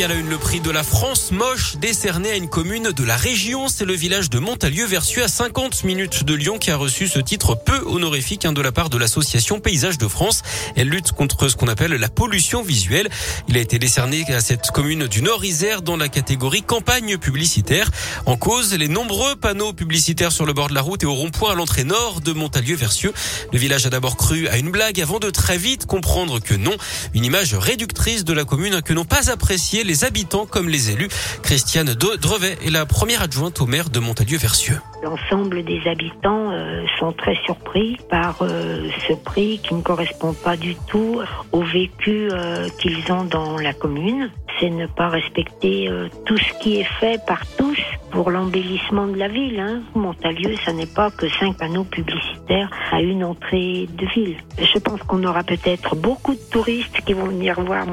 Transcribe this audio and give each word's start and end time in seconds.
Et 0.00 0.04
à 0.04 0.08
la 0.08 0.14
une, 0.14 0.30
le 0.30 0.38
prix 0.38 0.60
de 0.60 0.70
la 0.70 0.82
France 0.82 1.30
moche 1.30 1.76
décerné 1.76 2.30
à 2.30 2.36
une 2.36 2.48
commune 2.48 2.90
de 2.90 3.04
la 3.04 3.18
région. 3.18 3.68
C'est 3.68 3.84
le 3.84 3.92
village 3.92 4.30
de 4.30 4.38
Montalieu-Vercieux 4.38 5.24
à 5.24 5.28
50 5.28 5.84
minutes 5.84 6.24
de 6.24 6.32
Lyon 6.32 6.58
qui 6.58 6.70
a 6.70 6.76
reçu 6.76 7.06
ce 7.06 7.18
titre 7.18 7.54
peu 7.54 7.78
honorifique 7.84 8.46
hein, 8.46 8.54
de 8.54 8.62
la 8.62 8.72
part 8.72 8.88
de 8.88 8.96
l'association 8.96 9.60
Paysage 9.60 9.98
de 9.98 10.08
France. 10.08 10.40
Elle 10.74 10.88
lutte 10.88 11.12
contre 11.12 11.48
ce 11.48 11.56
qu'on 11.56 11.68
appelle 11.68 11.92
la 11.92 12.08
pollution 12.08 12.62
visuelle. 12.62 13.10
Il 13.46 13.58
a 13.58 13.60
été 13.60 13.78
décerné 13.78 14.24
à 14.32 14.40
cette 14.40 14.70
commune 14.70 15.06
du 15.06 15.20
Nord-Isère 15.20 15.82
dans 15.82 15.98
la 15.98 16.08
catégorie 16.08 16.62
campagne 16.62 17.18
publicitaire. 17.18 17.90
En 18.24 18.38
cause, 18.38 18.72
les 18.72 18.88
nombreux 18.88 19.36
panneaux 19.36 19.74
publicitaires 19.74 20.32
sur 20.32 20.46
le 20.46 20.54
bord 20.54 20.68
de 20.70 20.74
la 20.74 20.80
route 20.80 21.02
et 21.02 21.06
au 21.06 21.14
rond-point 21.14 21.52
à 21.52 21.54
l'entrée 21.54 21.84
nord 21.84 22.22
de 22.22 22.32
Montalieu-Vercieux. 22.32 23.12
Le 23.52 23.58
village 23.58 23.84
a 23.84 23.90
d'abord 23.90 24.16
cru 24.16 24.48
à 24.48 24.56
une 24.56 24.70
blague 24.70 24.98
avant 24.98 25.18
de 25.18 25.28
très 25.28 25.58
vite 25.58 25.84
comprendre 25.84 26.38
que 26.40 26.54
non. 26.54 26.74
Une 27.12 27.26
image 27.26 27.54
réductrice 27.54 28.24
de 28.24 28.32
la 28.32 28.46
commune 28.46 28.80
que 28.80 28.94
n'ont 28.94 29.04
pas 29.04 29.30
apprécié 29.30 29.84
habitants 30.04 30.46
comme 30.46 30.68
les 30.68 30.90
élus. 30.90 31.08
Christiane 31.42 31.94
Drevet 31.94 32.58
est 32.64 32.70
la 32.70 32.86
première 32.86 33.22
adjointe 33.22 33.60
au 33.60 33.66
maire 33.66 33.90
de 33.90 34.00
Montalieu-Versieux. 34.00 34.80
L'ensemble 35.02 35.64
des 35.64 35.80
habitants 35.86 36.50
euh, 36.50 36.84
sont 36.98 37.12
très 37.12 37.36
surpris 37.44 37.96
par 38.10 38.42
euh, 38.42 38.88
ce 39.08 39.14
prix 39.14 39.60
qui 39.62 39.74
ne 39.74 39.82
correspond 39.82 40.34
pas 40.34 40.56
du 40.56 40.74
tout 40.88 41.20
au 41.52 41.62
vécu 41.62 42.28
euh, 42.30 42.68
qu'ils 42.78 43.10
ont 43.10 43.24
dans 43.24 43.56
la 43.56 43.72
commune. 43.72 44.30
C'est 44.60 44.70
ne 44.70 44.86
pas 44.86 45.08
respecter 45.08 45.88
tout 46.26 46.36
ce 46.36 46.52
qui 46.60 46.80
est 46.80 46.88
fait 47.00 47.18
par 47.26 47.40
tous 47.56 47.78
pour 48.10 48.30
l'embellissement 48.30 49.06
de 49.06 49.16
la 49.16 49.28
ville. 49.28 49.58
Hein. 49.58 49.80
Montalieu, 49.94 50.54
ça 50.64 50.72
n'est 50.72 50.86
pas 50.86 51.10
que 51.10 51.28
cinq 51.28 51.56
panneaux 51.56 51.84
publicitaires 51.84 52.70
à 52.92 53.00
une 53.00 53.24
entrée 53.24 53.88
de 53.90 54.06
ville. 54.14 54.36
Je 54.58 54.78
pense 54.78 55.00
qu'on 55.04 55.24
aura 55.24 55.42
peut-être 55.44 55.96
beaucoup 55.96 56.34
de 56.34 56.50
touristes 56.50 57.00
qui 57.06 57.14
vont 57.14 57.26
venir 57.26 57.60
voir 57.60 57.86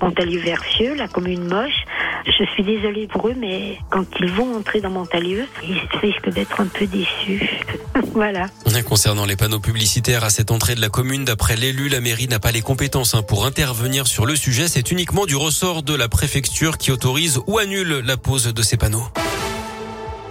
Montalieu-Versieux, 0.00 0.94
la 0.94 1.08
commune 1.08 1.46
moche, 1.46 1.83
je 2.26 2.44
suis 2.52 2.62
désolée 2.62 3.06
pour 3.06 3.28
eux, 3.28 3.34
mais 3.36 3.78
quand 3.90 4.04
ils 4.20 4.30
vont 4.30 4.56
entrer 4.56 4.80
dans 4.80 4.90
Montalieu, 4.90 5.46
ils 5.62 5.80
risquent 6.00 6.30
d'être 6.30 6.60
un 6.60 6.66
peu 6.66 6.86
déçus. 6.86 7.60
voilà. 8.12 8.46
Concernant 8.86 9.24
les 9.24 9.34
panneaux 9.34 9.60
publicitaires 9.60 10.24
à 10.24 10.30
cette 10.30 10.50
entrée 10.50 10.74
de 10.74 10.80
la 10.80 10.88
commune, 10.88 11.24
d'après 11.24 11.56
l'élu, 11.56 11.88
la 11.88 12.00
mairie 12.00 12.28
n'a 12.28 12.38
pas 12.38 12.52
les 12.52 12.60
compétences 12.60 13.14
hein, 13.14 13.22
pour 13.22 13.44
intervenir 13.44 14.06
sur 14.06 14.24
le 14.24 14.36
sujet. 14.36 14.68
C'est 14.68 14.90
uniquement 14.90 15.26
du 15.26 15.36
ressort 15.36 15.82
de 15.82 15.94
la 15.94 16.08
préfecture 16.08 16.78
qui 16.78 16.92
autorise 16.92 17.40
ou 17.46 17.58
annule 17.58 18.02
la 18.04 18.16
pose 18.16 18.52
de 18.52 18.62
ces 18.62 18.76
panneaux. 18.76 19.04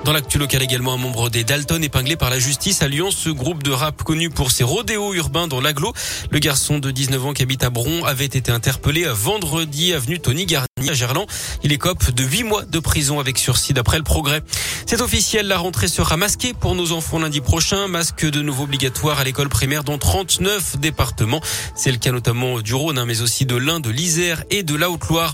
Dans 0.03 0.11
l'actu 0.11 0.37
local 0.37 0.61
également, 0.61 0.91
un 0.91 0.97
membre 0.97 1.29
des 1.29 1.45
Dalton 1.45 1.81
épinglé 1.81 2.17
par 2.17 2.29
la 2.29 2.37
justice 2.37 2.81
à 2.81 2.89
Lyon. 2.89 3.09
Ce 3.09 3.29
groupe 3.29 3.63
de 3.63 3.71
rap 3.71 4.03
connu 4.03 4.29
pour 4.29 4.51
ses 4.51 4.65
rodéos 4.65 5.13
urbains 5.13 5.47
dans 5.47 5.61
l'agglo. 5.61 5.93
Le 6.29 6.39
garçon 6.39 6.79
de 6.79 6.91
19 6.91 7.27
ans 7.27 7.33
qui 7.33 7.41
habite 7.41 7.63
à 7.63 7.69
Bron 7.69 8.03
avait 8.03 8.25
été 8.25 8.51
interpellé 8.51 9.05
vendredi 9.05 9.93
avenue 9.93 10.19
Tony 10.19 10.45
Garnier 10.45 10.89
à 10.89 10.93
Gerland. 10.93 11.25
Il 11.63 11.71
écope 11.71 12.11
de 12.11 12.21
8 12.21 12.43
mois 12.43 12.65
de 12.65 12.79
prison 12.79 13.21
avec 13.21 13.37
sursis 13.37 13.71
d'après 13.71 13.97
le 13.97 14.03
progrès. 14.03 14.41
C'est 14.85 14.99
officiel, 14.99 15.47
la 15.47 15.57
rentrée 15.57 15.87
sera 15.87 16.17
masquée 16.17 16.53
pour 16.53 16.75
nos 16.75 16.91
enfants 16.91 17.19
lundi 17.19 17.39
prochain. 17.39 17.87
Masque 17.87 18.29
de 18.29 18.41
nouveau 18.41 18.63
obligatoire 18.63 19.21
à 19.21 19.23
l'école 19.23 19.47
primaire 19.47 19.85
dans 19.85 19.97
39 19.97 20.79
départements. 20.79 21.39
C'est 21.75 21.91
le 21.91 21.97
cas 21.97 22.11
notamment 22.11 22.59
du 22.59 22.73
Rhône, 22.73 22.97
hein, 22.97 23.05
mais 23.05 23.21
aussi 23.21 23.45
de 23.45 23.55
l'Ain, 23.55 23.79
de 23.79 23.89
l'Isère 23.89 24.43
et 24.49 24.63
de 24.63 24.75
la 24.75 24.89
Haute-Loire. 24.89 25.33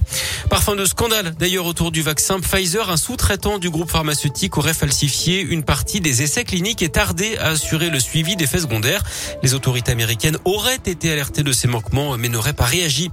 Parfum 0.52 0.76
de 0.76 0.86
scandale 0.86 1.34
d'ailleurs 1.40 1.66
autour 1.66 1.92
du 1.92 2.04
vaccin 2.04 2.40
Pfizer. 2.40 2.92
Un 2.92 2.98
sous-traitant 2.98 3.58
du 3.58 3.72
groupe 3.72 3.90
pharmaceutique 3.90 4.59
aurait 4.60 4.74
falsifié 4.74 5.42
une 5.42 5.64
partie 5.64 6.02
des 6.02 6.22
essais 6.22 6.44
cliniques 6.44 6.82
et 6.82 6.90
tardé 6.90 7.38
à 7.38 7.48
assurer 7.48 7.90
le 7.90 8.00
suivi 8.00 8.36
des 8.36 8.46
faits 8.46 8.62
secondaires. 8.62 9.04
Les 9.42 9.54
autorités 9.54 9.92
américaines 9.92 10.38
auraient 10.44 10.76
été 10.86 11.12
alertées 11.12 11.44
de 11.44 11.52
ces 11.54 11.68
manquements 11.68 12.18
mais 12.18 12.28
n'auraient 12.28 12.54
pas 12.54 12.66
réagi. 12.66 13.10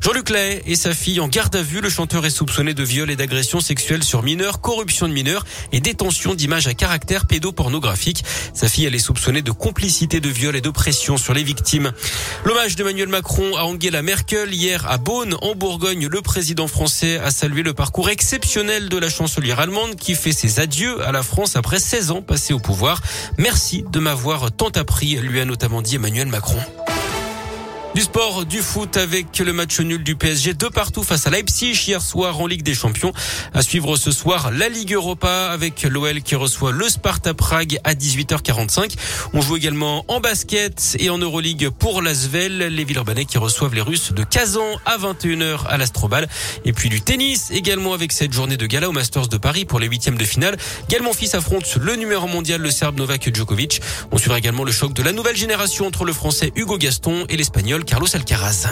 Jean-Luc 0.00 0.30
Lahaye 0.30 0.62
et 0.66 0.76
sa 0.76 0.94
fille 0.94 1.20
en 1.20 1.28
garde 1.28 1.54
à 1.56 1.62
vue. 1.62 1.80
Le 1.80 1.88
chanteur 1.88 2.24
est 2.24 2.30
soupçonné 2.30 2.74
de 2.74 2.82
viol 2.82 3.10
et 3.10 3.16
d'agression 3.16 3.60
sexuelle 3.60 4.04
sur 4.04 4.22
mineurs, 4.22 4.60
corruption 4.60 5.08
de 5.08 5.12
mineurs 5.12 5.44
et 5.72 5.80
détention 5.80 6.34
d'images 6.34 6.66
à 6.66 6.74
caractère 6.74 7.26
pédopornographique. 7.26 8.24
Sa 8.54 8.68
fille, 8.68 8.84
elle 8.84 8.94
est 8.94 9.00
soupçonnée 9.00 9.42
de 9.42 9.50
complicité 9.50 10.20
de 10.20 10.28
viol 10.28 10.54
et 10.56 10.60
d'oppression 10.60 11.16
sur 11.16 11.34
les 11.34 11.42
victimes. 11.42 11.92
L'hommage 12.44 12.76
d'Emmanuel 12.76 13.08
Macron 13.08 13.56
à 13.56 13.62
Angela 13.62 14.02
Merkel 14.02 14.52
hier 14.54 14.86
à 14.88 14.98
Beaune, 14.98 15.36
en 15.42 15.54
Bourgogne. 15.54 16.06
Le 16.06 16.22
président 16.22 16.68
français 16.68 17.18
a 17.18 17.30
salué 17.30 17.62
le 17.62 17.74
parcours 17.74 18.08
exceptionnel 18.08 18.88
de 18.88 18.98
la 18.98 19.08
chancelière 19.08 19.60
allemande 19.60 19.96
qui 19.96 20.14
fait 20.14 20.32
ses 20.32 20.60
adieux 20.60 21.02
à 21.02 21.12
la 21.12 21.22
France 21.22 21.56
après 21.56 21.78
16 21.78 22.10
ans 22.10 22.22
passés 22.22 22.52
au 22.52 22.60
pouvoir. 22.60 23.00
Merci 23.36 23.84
de 23.90 23.98
m'avoir 23.98 24.52
tant 24.52 24.68
appris, 24.68 25.16
lui 25.16 25.40
a 25.40 25.44
notamment 25.44 25.82
dit 25.82 25.96
Emmanuel 25.96 26.28
Macron. 26.28 26.58
Du 27.94 28.02
sport, 28.02 28.44
du 28.44 28.58
foot 28.58 28.96
avec 28.96 29.38
le 29.38 29.52
match 29.52 29.80
nul 29.80 30.04
du 30.04 30.14
PSG 30.14 30.54
de 30.54 30.66
partout 30.66 31.02
face 31.02 31.26
à 31.26 31.30
Leipzig 31.30 31.72
hier 31.88 32.00
soir 32.00 32.38
en 32.38 32.46
Ligue 32.46 32.62
des 32.62 32.74
Champions. 32.74 33.12
À 33.54 33.62
suivre 33.62 33.96
ce 33.96 34.12
soir 34.12 34.50
la 34.52 34.68
Ligue 34.68 34.92
Europa 34.92 35.50
avec 35.50 35.82
l'OL 35.82 36.20
qui 36.20 36.36
reçoit 36.36 36.70
le 36.70 36.88
Sparta 36.88 37.34
Prague 37.34 37.80
à 37.84 37.94
18h45. 37.94 38.94
On 39.32 39.40
joue 39.40 39.56
également 39.56 40.04
en 40.06 40.20
basket 40.20 40.96
et 41.00 41.10
en 41.10 41.18
Euroleague 41.18 41.70
pour 41.70 42.02
l'Asvel, 42.02 42.58
les 42.58 42.84
Villeurbanais 42.84 43.24
qui 43.24 43.38
reçoivent 43.38 43.74
les 43.74 43.80
Russes 43.80 44.12
de 44.12 44.22
Kazan 44.22 44.68
à 44.84 44.98
21h 44.98 45.66
à 45.66 45.76
l'Astrobal. 45.76 46.28
Et 46.64 46.72
puis 46.72 46.90
du 46.90 47.00
tennis 47.00 47.50
également 47.50 47.94
avec 47.94 48.12
cette 48.12 48.32
journée 48.32 48.58
de 48.58 48.66
gala 48.66 48.90
au 48.90 48.92
Masters 48.92 49.28
de 49.28 49.38
Paris 49.38 49.64
pour 49.64 49.80
les 49.80 49.88
huitièmes 49.88 50.18
de 50.18 50.24
finale. 50.24 50.56
Galmon 50.88 51.14
fils 51.14 51.34
affronte 51.34 51.74
le 51.76 51.96
numéro 51.96 52.28
mondial, 52.28 52.60
le 52.60 52.70
Serbe 52.70 52.98
Novak 52.98 53.34
Djokovic. 53.34 53.80
On 54.12 54.18
suivra 54.18 54.38
également 54.38 54.64
le 54.64 54.72
choc 54.72 54.92
de 54.92 55.02
la 55.02 55.12
nouvelle 55.12 55.36
génération 55.36 55.86
entre 55.86 56.04
le 56.04 56.12
Français 56.12 56.52
Hugo 56.54 56.76
Gaston 56.76 57.24
et 57.28 57.36
l'Espagnol 57.36 57.84
Carlos 57.88 58.14
Alcaraz. 58.14 58.68